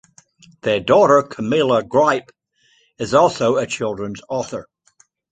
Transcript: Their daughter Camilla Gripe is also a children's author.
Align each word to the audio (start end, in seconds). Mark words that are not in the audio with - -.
Their 0.63 0.79
daughter 0.79 1.21
Camilla 1.21 1.83
Gripe 1.83 2.31
is 2.97 3.13
also 3.13 3.57
a 3.57 3.67
children's 3.67 4.19
author. 4.29 4.65